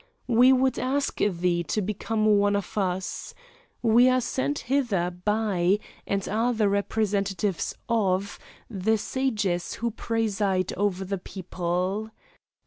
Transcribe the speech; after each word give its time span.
We 0.25 0.51
would 0.51 0.79
ask 0.79 1.17
thee 1.17 1.61
to 1.65 1.79
become 1.79 2.25
one 2.25 2.55
of 2.55 2.75
us. 2.75 3.35
We 3.83 4.09
are 4.09 4.19
sent 4.19 4.57
hither 4.57 5.11
by, 5.11 5.77
and 6.07 6.27
are 6.27 6.53
the 6.55 6.67
representatives 6.69 7.75
of, 7.87 8.39
the 8.67 8.97
sages 8.97 9.75
who 9.75 9.91
preside 9.91 10.73
over 10.73 11.05
the 11.05 11.19
people. 11.19 12.09